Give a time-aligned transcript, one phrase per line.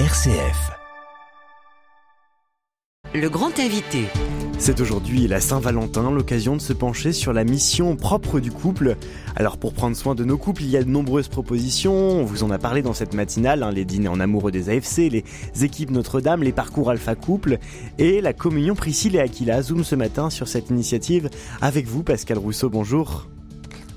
[0.00, 0.72] RCF.
[3.14, 4.06] Le grand invité.
[4.58, 8.96] C'est aujourd'hui la Saint-Valentin, l'occasion de se pencher sur la mission propre du couple.
[9.36, 12.42] Alors pour prendre soin de nos couples, il y a de nombreuses propositions, on vous
[12.42, 15.24] en a parlé dans cette matinale, hein, les dîners en amoureux des AFC, les
[15.62, 17.58] équipes Notre-Dame, les parcours Alpha Couple
[17.98, 19.62] et la communion Priscille et Aquila.
[19.62, 21.30] Zoom ce matin sur cette initiative
[21.60, 23.28] avec vous Pascal Rousseau, bonjour.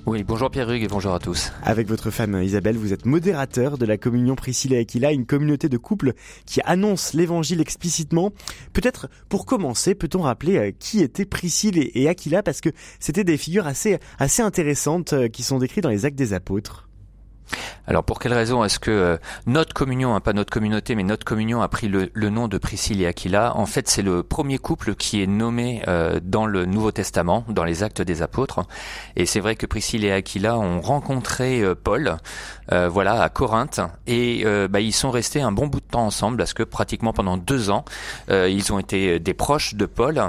[0.07, 1.51] Oui, bonjour Pierre-Hugues et bonjour à tous.
[1.63, 5.67] Avec votre femme Isabelle, vous êtes modérateur de la communion Priscilla et Aquila, une communauté
[5.67, 6.13] de couples
[6.45, 8.31] qui annonce l'évangile explicitement.
[8.71, 12.41] Peut-être pour commencer, peut-on rappeler euh, qui étaient Priscille et Aquila?
[12.41, 12.69] Parce que
[13.01, 16.86] c'était des figures assez, assez intéressantes euh, qui sont décrites dans les actes des apôtres.
[17.89, 21.23] Alors pour quelle raison est-ce que euh, notre communion, hein, pas notre communauté, mais notre
[21.23, 23.55] communion a pris le, nom de Priscille et Aquila?
[23.55, 27.63] En fait, c'est le premier couple qui est nommé euh, dans le Nouveau Testament, dans
[27.63, 28.59] les Actes des Apôtres.
[29.15, 32.17] Et c'est vrai que Priscille et Aquila ont rencontré euh, Paul,
[32.69, 36.53] voilà, à Corinthe, et bah, ils sont restés un bon bout de temps ensemble, parce
[36.53, 37.85] que pratiquement pendant deux ans,
[38.29, 40.21] ils ont été des proches de Paul,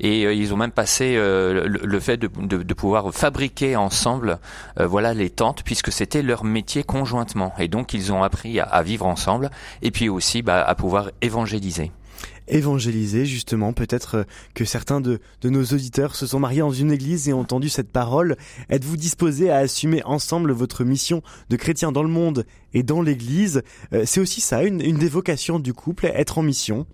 [0.00, 4.40] et ils ont même passé le, fait de, de, pouvoir fabriquer ensemble,
[4.76, 7.52] voilà, les tentes, puisque c'était leur métier conjointement.
[7.58, 9.50] Et donc ils ont appris à, vivre ensemble
[9.82, 11.92] et puis aussi bah, à pouvoir évangéliser.
[12.46, 16.92] Évangéliser justement peut-être euh, que certains de, de, nos auditeurs se sont mariés dans une
[16.92, 18.36] église et ont entendu cette parole.
[18.68, 23.62] Êtes-vous disposés à assumer ensemble votre mission de chrétien dans le monde et dans l'église?
[23.94, 26.86] Euh, c'est aussi ça une, une des vocations du couple être en mission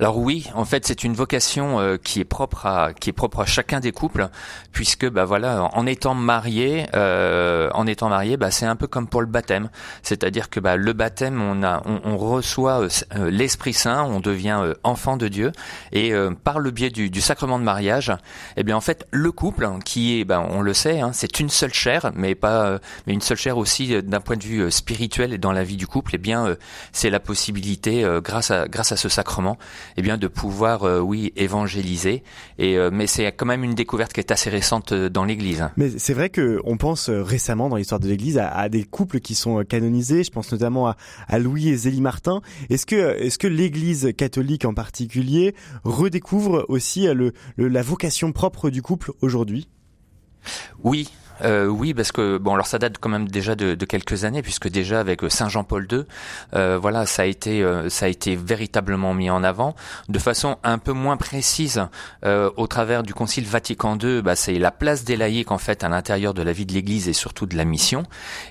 [0.00, 3.40] alors oui, en fait, c'est une vocation euh, qui est propre à qui est propre
[3.40, 4.28] à chacun des couples,
[4.72, 9.08] puisque bah voilà, en étant marié, euh, en étant marié, bah c'est un peu comme
[9.08, 9.70] pour le baptême,
[10.02, 12.82] c'est-à-dire que bah le baptême, on a, on, reçoit
[13.16, 15.52] euh, l'Esprit Saint, on devient enfant de Dieu,
[15.92, 16.12] et
[16.44, 18.12] par le biais du, sacrement de mariage,
[18.56, 21.48] eh bien en fait, le couple qui est, bah, on le sait, hein, c'est une
[21.48, 25.38] seule chair, mais pas, mais une seule chair aussi d'un point de vue spirituel et
[25.38, 26.56] dans la vie du couple, eh bien
[26.92, 29.47] c'est la possibilité, grâce à grâce à ce sacrement
[29.96, 32.22] eh bien de pouvoir, euh, oui, évangéliser.
[32.58, 35.68] Et euh, mais c'est quand même une découverte qui est assez récente euh, dans l'Église.
[35.76, 39.34] Mais c'est vrai que on pense récemment dans l'histoire de l'Église à, des couples qui
[39.34, 40.24] sont canonisés.
[40.24, 40.94] Je pense notamment
[41.28, 42.40] à, Louis et Zélie Martin.
[42.70, 45.54] Est-ce que est-ce que l'Église catholique en particulier
[45.84, 49.68] redécouvre aussi le, la vocation propre du couple aujourd'hui?
[50.82, 51.08] Oui,
[51.42, 54.42] euh, oui, parce que bon, alors ça date quand même déjà de, de quelques années,
[54.42, 56.04] puisque déjà avec euh, Saint Jean-Paul II,
[56.54, 59.74] euh, voilà, ça a été euh, ça a été véritablement mis en avant
[60.08, 61.82] de façon un peu moins précise
[62.24, 64.22] euh, au travers du Concile Vatican II.
[64.22, 67.08] Bah, c'est la place des laïcs en fait à l'intérieur de la vie de l'Église
[67.08, 68.04] et surtout de la mission.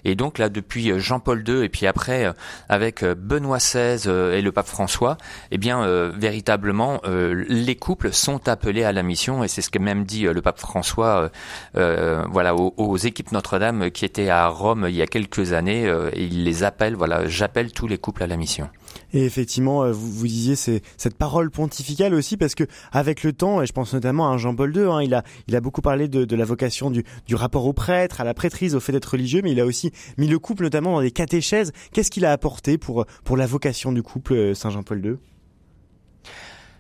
[0.04, 2.32] Et donc là, depuis Jean-Paul II et puis après
[2.70, 5.18] avec Benoît XVI et le pape François,
[5.52, 10.04] eh bien véritablement les couples sont appelés à la mission et c'est ce que même
[10.04, 11.32] dit le pape François,
[11.74, 15.88] voilà au, aux équipes Notre-Dame qui étaient à Rome il y a quelques années.
[15.88, 18.70] Euh, et il les appelle, voilà, j'appelle tous les couples à la mission.
[19.14, 23.34] Et effectivement, euh, vous, vous disiez c'est cette parole pontificale aussi parce que avec le
[23.34, 26.08] temps, et je pense notamment à Jean-Paul II, hein, il a il a beaucoup parlé
[26.08, 29.06] de, de la vocation du, du rapport au prêtre, à la prêtrise, au fait d'être
[29.06, 31.72] religieux, mais il a aussi mis le couple notamment dans des catéchèses.
[31.94, 35.18] Qu'est-ce qu'il a apporté pour pour la vocation du couple euh, Saint Jean-Paul II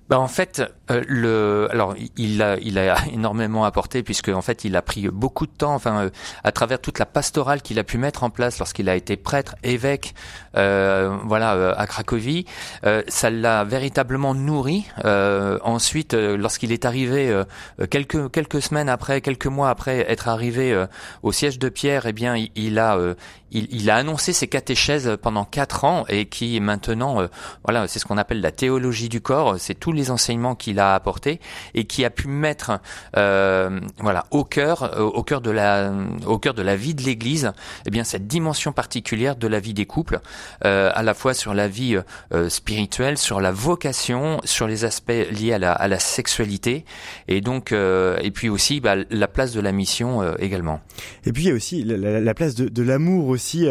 [0.09, 4.63] bah en fait, euh, le, alors il a, il a énormément apporté puisque en fait
[4.63, 6.09] il a pris beaucoup de temps, enfin euh,
[6.45, 9.55] à travers toute la pastorale qu'il a pu mettre en place lorsqu'il a été prêtre,
[9.63, 10.15] évêque,
[10.55, 12.45] euh, voilà à Cracovie,
[13.07, 14.85] ça l'a véritablement nourri.
[15.03, 17.43] ensuite, lorsqu'il est arrivé
[17.89, 20.85] quelques quelques semaines après, quelques mois après être arrivé
[21.23, 22.97] au siège de Pierre, eh bien il, il a
[23.51, 27.27] il, il, a annoncé ses catéchèses pendant quatre ans et qui maintenant,
[27.63, 29.55] voilà, c'est ce qu'on appelle la théologie du corps.
[29.57, 31.41] C'est tout les enseignements qu'il a apportés
[31.73, 32.79] et qui a pu mettre
[33.17, 35.91] euh, voilà au cœur euh, au cœur de la
[36.25, 37.51] au cœur de la vie de l'Église
[37.85, 40.19] eh bien cette dimension particulière de la vie des couples
[40.65, 41.97] euh, à la fois sur la vie
[42.33, 46.85] euh, spirituelle sur la vocation sur les aspects liés à la, à la sexualité
[47.27, 50.79] et donc euh, et puis aussi bah, la place de la mission euh, également.
[51.25, 53.67] Et puis il y a aussi la, la place de, de l'amour aussi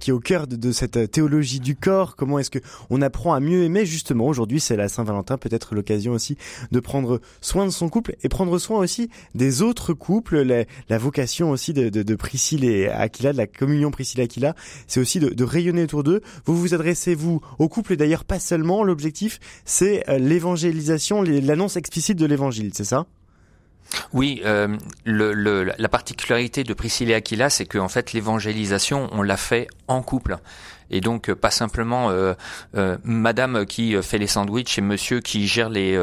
[0.00, 2.16] qui est au cœur de, de cette théologie du corps.
[2.16, 2.58] Comment est-ce que
[2.90, 3.86] on apprend à mieux aimer?
[3.86, 6.36] Justement aujourd'hui c'est la Saint-Valentin peut-être l'occasion aussi
[6.72, 10.42] de prendre soin de son couple et prendre soin aussi des autres couples.
[10.88, 14.54] La, vocation aussi de, de, Priscille et Aquila, de la communion Priscille et Aquila,
[14.86, 16.22] c'est aussi de, rayonner autour d'eux.
[16.44, 18.82] Vous vous adressez, vous, au couple d'ailleurs pas seulement.
[18.82, 23.06] L'objectif, c'est euh, l'évangélisation, l'annonce explicite de l'évangile, c'est ça?
[24.12, 29.68] Oui, euh, la particularité de Priscilla et Aquila, c'est qu'en fait l'évangélisation, on l'a fait
[29.88, 30.38] en couple.
[30.90, 32.10] Et donc pas simplement
[33.04, 35.96] Madame qui fait les sandwichs et Monsieur qui gère les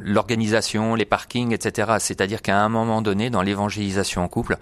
[0.00, 1.96] l'organisation, les parkings, etc.
[1.98, 4.56] C'est-à-dire qu'à un moment donné, dans l'évangélisation en couple,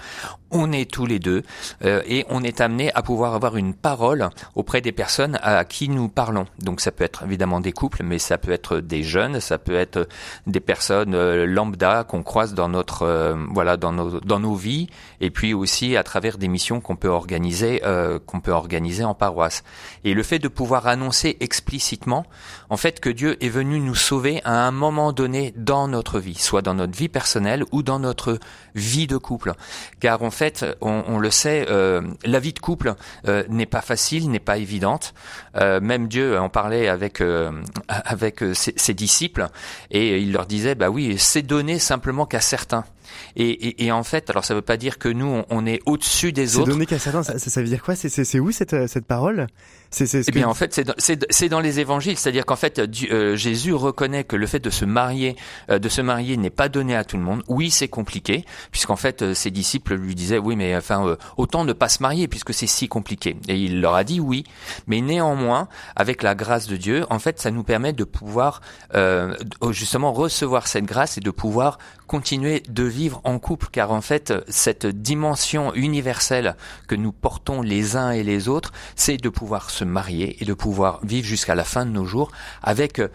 [0.51, 1.43] on est tous les deux
[1.85, 6.09] et on est amené à pouvoir avoir une parole auprès des personnes à qui nous
[6.09, 6.47] parlons.
[6.61, 9.77] Donc ça peut être évidemment des couples, mais ça peut être des jeunes, ça peut
[9.77, 10.09] être
[10.47, 14.89] des personnes lambda qu'on croise dans notre voilà dans nos dans nos vies
[15.21, 19.15] et puis aussi à travers des missions qu'on peut organiser euh, qu'on peut organiser en
[19.15, 19.65] paroisse.
[20.05, 22.27] Et le fait de pouvoir annoncer explicitement
[22.71, 26.35] en fait que Dieu est venu nous sauver à un moment donné dans notre vie,
[26.35, 28.39] soit dans notre vie personnelle ou dans notre
[28.75, 29.53] vie de couple.
[30.01, 32.95] Car en fait, on, le sait, euh, la vie de couple
[33.27, 35.15] euh, n'est pas facile, n'est pas évidente.
[35.57, 37.23] Euh, même Dieu en parlait avec
[37.89, 39.49] avec ses, ses, disciples
[39.91, 42.85] et il leur disait, bah oui, c'est donné simplement qu'à certains.
[43.37, 46.33] Et, et, et, en fait, alors ça veut pas dire que nous on, est au-dessus
[46.33, 46.67] des autres.
[46.67, 47.97] C'est donné qu'à certains, ça, ça, veut dire quoi?
[47.97, 49.47] C'est où cette cette parole?
[49.97, 52.79] C'est, c'est, eh bien, en fait, c'est dans, c'est, dans les évangiles, c'est-à-dire qu'en fait,
[53.11, 55.37] euh, Jésus reconnaît que le fait de se marier,
[55.71, 57.43] euh, de se marier, n'est pas donné à tout le monde.
[57.49, 61.73] Oui, c'est compliqué, puisqu'en fait, euh, ses disciples lui disaient, oui, mais enfin, autant ne
[61.73, 63.39] pas se marier puisque c'est si compliqué.
[63.49, 64.45] Et il leur a dit oui,
[64.87, 68.61] mais néanmoins, avec la grâce de Dieu, en fait, ça nous permet de pouvoir
[69.71, 74.33] justement recevoir cette grâce et de pouvoir continuer de vivre en couple, car en fait,
[74.49, 76.57] cette dimension universelle
[76.87, 80.55] que nous portons les uns et les autres, c'est de pouvoir se marier et de
[80.55, 82.31] pouvoir vivre jusqu'à la fin de nos jours
[82.63, 83.09] avec euh,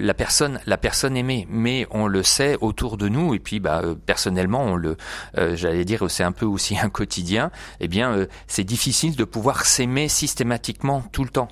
[0.00, 1.46] la personne, la personne aimée.
[1.50, 4.96] Mais on le sait autour de nous et puis bah euh, personnellement, on le,
[5.38, 7.50] euh, j'allais dire, c'est un peu aussi un quotidien.
[7.80, 11.48] Eh bien, c'est difficile de pouvoir s'aimer systématiquement tout le temps.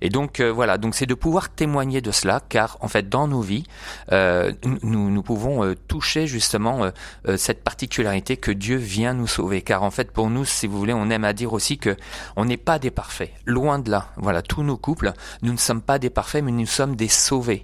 [0.00, 3.40] Et donc voilà, donc c'est de pouvoir témoigner de cela, car en fait dans nos
[3.40, 3.64] vies,
[4.12, 6.90] nous nous pouvons toucher justement
[7.36, 9.62] cette particularité que Dieu vient nous sauver.
[9.62, 11.96] Car en fait pour nous, si vous voulez, on aime à dire aussi que
[12.36, 14.12] on n'est pas des parfaits, loin de là.
[14.16, 15.12] Voilà, tous nos couples,
[15.42, 17.62] nous ne sommes pas des parfaits, mais nous sommes des sauvés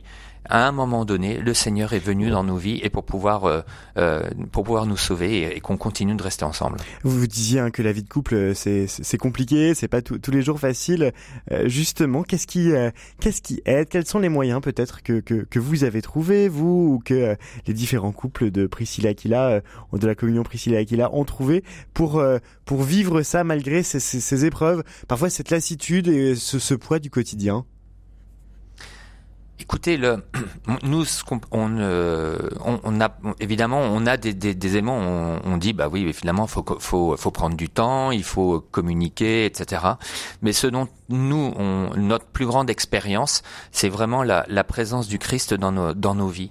[0.49, 3.63] à un moment donné, le Seigneur est venu dans nos vies et pour pouvoir euh,
[3.97, 6.79] euh pour pouvoir nous sauver et, qu'on continue de rester ensemble.
[7.03, 10.03] Vous vous disiez hein, que la vie de couple euh, c'est c'est compliqué, c'est pas
[10.03, 11.13] tous les jours facile.
[11.51, 12.73] Euh, justement, qu'est-ce qui
[13.21, 13.89] qu'est-ce qui aide?
[13.89, 17.37] Quels sont les moyens peut-être que, que que vous avez trouvé vous ou que
[17.67, 19.61] les différents couples de Priscilla Aquila
[19.93, 21.65] de la communion Priscilla Aquila ont trouvé
[21.95, 22.23] pour
[22.65, 26.99] pour vivre ça malgré ces, ces, ces épreuves, parfois cette lassitude et ce, ce poids
[26.99, 27.65] du quotidien
[29.65, 30.23] Écoutez, le,
[30.83, 35.41] nous, on, on, on, a évidemment, on a des, des, des éléments.
[35.45, 39.83] On, dit, bah oui, finalement, faut, faut, faut prendre du temps, il faut communiquer, etc.
[40.43, 41.55] Mais ce dont nous,
[41.97, 46.29] notre plus grande expérience, c'est vraiment la, la, présence du Christ dans nos, dans nos
[46.29, 46.51] vies.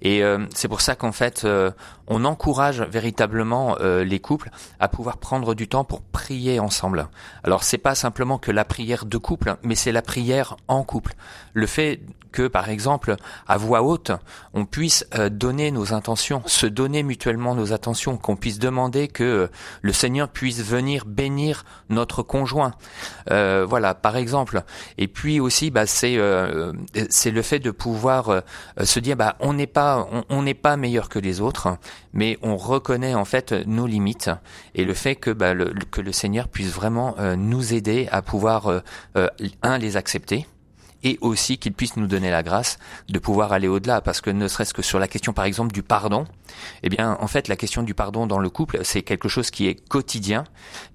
[0.00, 1.70] Et euh, c'est pour ça qu'en fait, euh,
[2.08, 7.08] on encourage véritablement euh, les couples à pouvoir prendre du temps pour prier ensemble.
[7.42, 11.14] Alors, c'est pas simplement que la prière de couple, mais c'est la prière en couple.
[11.52, 12.00] Le fait
[12.32, 13.14] que, par exemple,
[13.46, 14.10] à voix haute,
[14.54, 19.48] on puisse donner nos intentions, se donner mutuellement nos intentions, qu'on puisse demander que
[19.82, 22.72] le Seigneur puisse venir bénir notre conjoint.
[23.28, 24.64] voilà par exemple.
[24.98, 26.72] Et puis aussi, bah, c'est euh,
[27.10, 28.40] c'est le fait de pouvoir euh,
[28.82, 31.76] se dire, bah, on n'est pas on n'est pas meilleur que les autres,
[32.12, 34.30] mais on reconnaît en fait nos limites
[34.74, 38.22] et le fait que bah, le, que le Seigneur puisse vraiment euh, nous aider à
[38.22, 38.82] pouvoir
[39.62, 40.46] un les accepter
[41.04, 42.78] et aussi qu'il puisse nous donner la grâce
[43.08, 44.00] de pouvoir aller au-delà.
[44.00, 46.26] Parce que ne serait-ce que sur la question par exemple du pardon,
[46.82, 49.68] eh bien en fait la question du pardon dans le couple c'est quelque chose qui
[49.68, 50.44] est quotidien.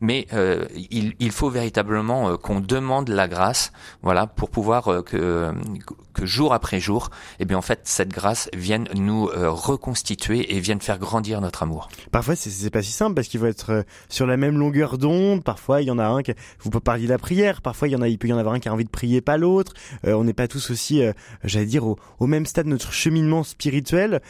[0.01, 3.71] Mais euh, il, il, faut véritablement euh, qu'on demande la grâce
[4.01, 5.53] voilà pour pouvoir euh, que,
[6.13, 10.59] que jour après jour eh bien en fait cette grâce vienne nous euh, reconstituer et
[10.59, 11.89] vienne faire grandir notre amour.
[12.11, 15.81] Parfois c'est pas si simple parce qu'il faut être sur la même longueur d'onde, parfois
[15.81, 18.01] il y en a un qui vous parler de la prière, parfois il y en
[18.01, 19.73] a il peut y en avoir un qui a envie de prier pas l'autre,
[20.05, 21.13] on n'est pas tous aussi, euh,
[21.43, 24.21] j'allais dire, au, même stade de notre cheminement spirituel.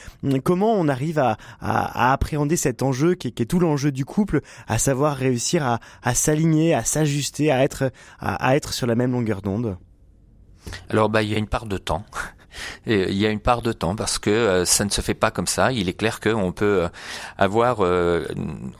[0.44, 5.16] Comment on arrive à, appréhender cet enjeu qui est, tout l'enjeu du couple, à savoir
[5.16, 9.78] réussir à, s'aligner, à s'ajuster, à être, à, être sur la même longueur d'onde?
[10.90, 12.06] Alors bah il y a une part de temps.
[12.86, 15.32] Il y a une part de temps parce que euh, ça ne se fait pas
[15.32, 15.72] comme ça.
[15.72, 16.90] Il est clair qu'on peut euh,
[17.38, 18.26] avoir, euh,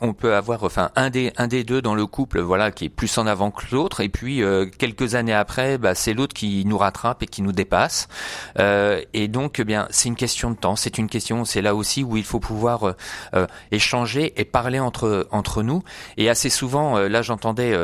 [0.02, 2.90] on peut avoir, enfin un des un des deux dans le couple, voilà, qui est
[2.90, 4.42] plus en avant que l'autre, et puis
[4.78, 8.08] quelques années après, bah, c'est l'autre qui nous rattrape et qui nous dépasse.
[8.58, 10.76] et donc, eh bien, c'est une question de temps.
[10.76, 12.96] C'est une question, c'est là aussi où il faut pouvoir
[13.72, 15.84] échanger et parler entre entre nous.
[16.18, 17.76] Et assez souvent, là, j'entendais,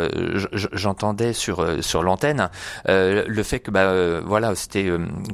[0.51, 2.49] j'entendais sur sur l'antenne
[2.85, 4.89] le fait que, bah, voilà, c'était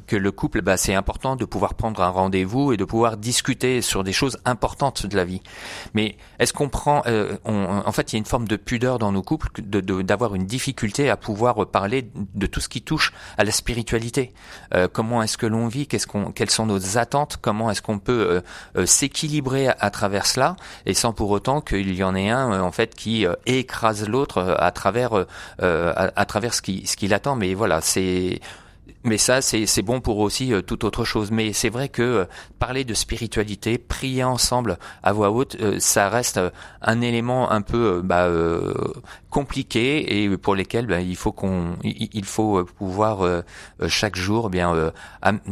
[0.08, 3.83] que le couple, bah, c'est important de pouvoir prendre un rendez-vous et de pouvoir discuter
[3.83, 5.43] sur des choses importantes de la vie.
[5.93, 9.12] Mais est-ce qu'on prend, euh, en fait, il y a une forme de pudeur dans
[9.12, 13.51] nos couples d'avoir une difficulté à pouvoir parler de tout ce qui touche à la
[13.51, 14.33] spiritualité.
[14.74, 15.86] Euh, comment est-ce que l'on vit?
[15.86, 17.38] Qu'est-ce quelles sont nos attentes?
[17.39, 18.41] Comment est-ce qu'on peut
[18.75, 20.55] euh, s'équilibrer à, travers cela?
[20.88, 24.71] Et sans pour autant qu'il y en ait un en fait qui écrase l'autre à
[24.71, 25.13] travers
[25.60, 27.36] à, à, travers ce qui ce qu'il attend.
[27.36, 28.39] Mais voilà, c'est
[29.03, 31.31] mais ça, c'est bon pour aussi euh, toute autre chose.
[31.31, 32.25] Mais c'est vrai que euh,
[32.60, 36.39] parler de spiritualité, prier ensemble à voix haute, euh, ça reste
[36.81, 38.29] un élément un peu bah,
[39.29, 43.43] compliqué et pour lesquels bah, il faut qu'on, il faut pouvoir
[43.88, 44.91] chaque jour eh bien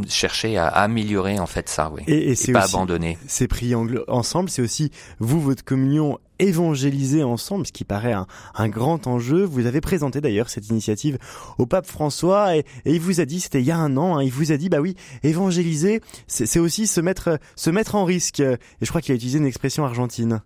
[0.07, 3.17] chercher à, améliorer en fait ça, oui, et, et, pas abandonner.
[3.27, 3.75] C'est prier
[4.07, 9.43] ensemble, c'est aussi vous votre communion évangéliser ensemble, ce qui paraît un, grand enjeu.
[9.43, 11.17] Vous avez présenté d'ailleurs cette initiative
[11.57, 14.17] au pape François et, et il vous a dit, c'était il y a un an,
[14.17, 18.05] hein, il vous a dit, bah oui, évangéliser, c'est aussi se mettre, se mettre en
[18.05, 18.39] risque.
[18.39, 20.41] Et je crois qu'il a utilisé une expression argentine.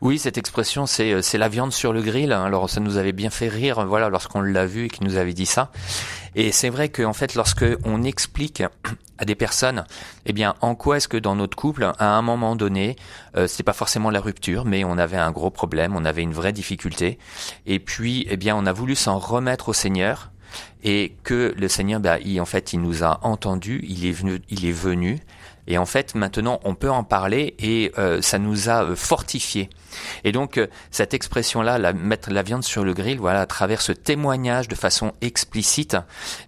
[0.00, 2.32] Oui, cette expression, c'est c'est la viande sur le grill.
[2.32, 5.32] Alors ça nous avait bien fait rire, voilà, lorsqu'on l'a vu et qu'il nous avait
[5.32, 5.70] dit ça.
[6.34, 8.62] Et c'est vrai qu'en fait, lorsque on explique
[9.18, 9.84] à des personnes,
[10.26, 12.96] eh bien, en quoi est-ce que dans notre couple, à un moment donné,
[13.36, 16.32] euh, c'est pas forcément la rupture, mais on avait un gros problème, on avait une
[16.32, 17.18] vraie difficulté,
[17.66, 20.30] et puis, eh bien, on a voulu s'en remettre au Seigneur,
[20.84, 24.40] et que le Seigneur, bah, il, en fait, il nous a entendus, il est venu,
[24.50, 25.20] il est venu,
[25.66, 29.70] et en fait, maintenant, on peut en parler et euh, ça nous a euh, fortifié.
[30.24, 33.80] Et donc, euh, cette expression-là, la, mettre la viande sur le grill, voilà, à travers
[33.80, 35.96] ce témoignage de façon explicite,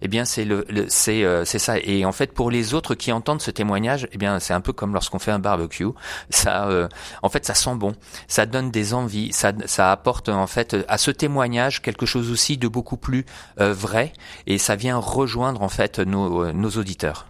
[0.03, 1.79] eh bien, c'est le, c'est c'est ça.
[1.79, 4.73] Et en fait, pour les autres qui entendent ce témoignage, eh bien, c'est un peu
[4.73, 5.87] comme lorsqu'on fait un barbecue.
[6.31, 6.69] Ça,
[7.23, 7.95] en fait, ça sent bon,
[8.29, 12.59] ça donne des envies, ça, ça apporte en fait à ce témoignage quelque chose aussi
[12.59, 13.25] de beaucoup plus
[13.57, 14.13] vrai,
[14.47, 17.27] et ça vient rejoindre en fait nos, nos auditeurs.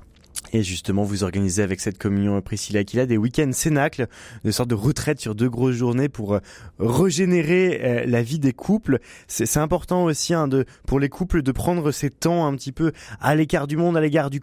[0.52, 4.06] Et justement, vous organisez avec cette communion Priscilla Aquila des week-ends cénacles,
[4.44, 6.40] de sorte de retraite sur deux grosses journées pour euh,
[6.78, 9.00] régénérer euh, la vie des couples.
[9.26, 12.92] C'est important aussi hein, de, pour les couples de prendre ces temps un petit peu
[13.20, 14.40] à l'écart du monde, à l'écart du,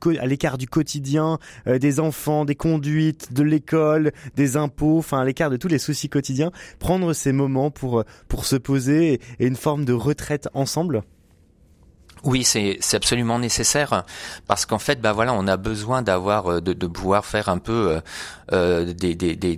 [0.68, 5.68] quotidien, euh, des enfants, des conduites, de l'école, des impôts, enfin à l'écart de tous
[5.68, 6.52] les soucis quotidiens.
[6.80, 11.04] Prendre ces moments pour, pour se poser et une forme de retraite ensemble.
[12.24, 14.04] Oui, c'est absolument nécessaire
[14.48, 17.58] parce qu'en fait, bah voilà, on a besoin d'avoir euh, de, de, pouvoir faire un
[17.58, 18.00] peu
[18.54, 18.94] euh, euh,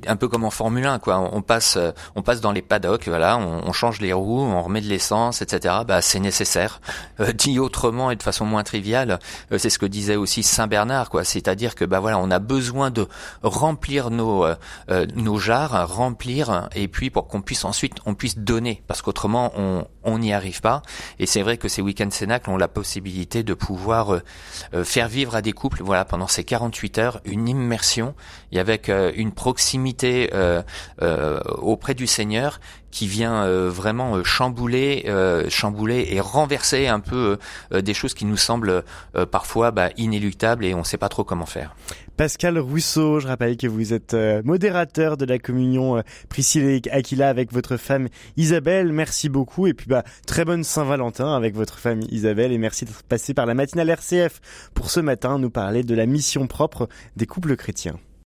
[0.07, 1.29] un peu comme en Formule 1 quoi.
[1.31, 1.77] On passe
[2.15, 5.75] on passe dans les paddocks, voilà, on, change les roues, on remet de l'essence, etc.
[5.87, 6.81] Bah c'est nécessaire.
[7.35, 9.19] dit autrement et de façon moins triviale,
[9.55, 11.23] c'est ce que disait aussi Saint Bernard quoi.
[11.23, 13.07] C'est-à-dire que bah voilà, on a besoin de
[13.43, 14.47] remplir nos
[15.15, 19.85] nos jarres, remplir et puis pour qu'on puisse ensuite on puisse donner parce qu'autrement on
[20.05, 20.81] on n'y arrive pas.
[21.19, 24.21] Et c'est vrai que ces week-ends cénacles la possibilité de pouvoir euh,
[24.73, 28.15] euh, faire vivre à des couples, voilà, pendant ces 48 heures, une immersion
[28.51, 30.29] et avec euh, une proximité
[31.61, 32.59] auprès du Seigneur
[32.91, 35.05] qui vient vraiment chambouler,
[35.49, 37.37] chambouler et renverser un peu
[37.71, 38.83] des choses qui nous semblent
[39.31, 41.75] parfois bah, inéluctables et on ne sait pas trop comment faire.
[42.17, 43.19] Pascal Rousseau.
[43.19, 47.51] Je rappelle que vous êtes euh, modérateur de la communion euh, Priscilla et Aquila avec
[47.51, 48.07] votre femme
[48.37, 48.91] Isabelle.
[48.91, 53.03] Merci beaucoup et puis bah très bonne Saint-Valentin avec votre femme Isabelle et merci d'être
[53.03, 57.25] passé par la matinale RCF pour ce matin nous parler de la mission propre des
[57.25, 57.99] couples chrétiens.